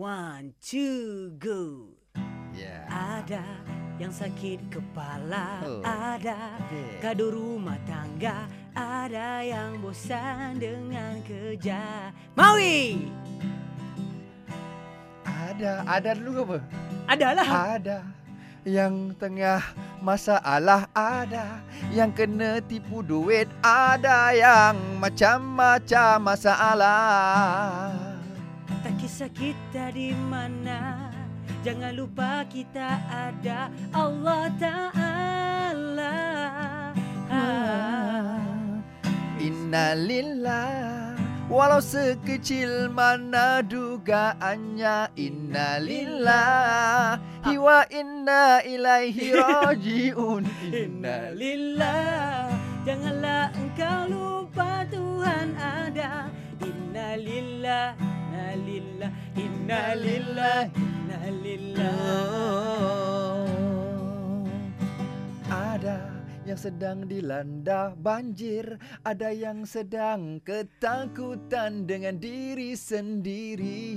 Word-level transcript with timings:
One, 0.00 0.56
two, 0.64 1.36
go. 1.36 1.92
Yeah. 2.56 2.88
Ada 2.88 3.44
yang 4.00 4.08
sakit 4.08 4.72
kepala, 4.72 5.60
Oh. 5.60 5.84
ada 5.84 6.56
Okay. 6.64 6.96
kado 7.04 7.28
rumah 7.28 7.76
tangga, 7.84 8.48
ada 8.72 9.44
yang 9.44 9.84
bosan 9.84 10.56
dengan 10.56 11.20
kerja. 11.28 12.08
Maui, 12.32 13.04
Ada, 15.28 15.84
ada 15.84 16.10
dulu 16.16 16.30
ke 16.32 16.40
apa? 16.40 16.58
adalah. 17.12 17.48
Ada 17.76 17.98
yang 18.64 19.12
tengah 19.20 19.60
masalah 20.00 20.88
ada 20.96 21.60
yang 21.92 22.08
kena 22.16 22.64
tipu 22.64 23.04
duit 23.04 23.44
ada 23.60 24.32
yang 24.32 24.72
macam-macam 24.96 26.32
masalah. 26.32 28.11
Kisah 29.02 29.34
kita 29.34 29.90
di 29.90 30.14
mana, 30.14 31.10
jangan 31.66 31.90
lupa 31.90 32.46
kita 32.46 33.02
ada 33.10 33.66
Allah 33.90 34.46
Taala. 34.62 36.18
Ah. 37.26 38.46
Innalillah 39.42 41.18
Walau 41.50 41.82
sekecil 41.82 42.94
mana 42.94 43.58
dugaannya 43.66 45.10
Innalillah 45.18 47.18
Wa 47.42 47.82
inna 47.90 48.62
ilaihi 48.62 49.34
raji'un 49.42 50.46
Innalillah 50.70 52.54
Janganlah 52.86 53.50
engkau 53.58 53.98
lupa 54.06 54.86
Tuhan 54.86 55.58
ada 55.58 56.30
Innalillah 56.62 58.11
Innalillah 58.52 59.08
Innalillah 59.32 60.60
Innalillah 60.76 61.96
Ada 65.48 66.12
yang 66.44 66.60
sedang 66.60 67.08
dilanda 67.08 67.96
banjir 67.96 68.76
Ada 69.08 69.32
yang 69.32 69.64
sedang 69.64 70.36
ketakutan 70.44 71.88
dengan 71.88 72.20
diri 72.20 72.76
sendiri 72.76 73.88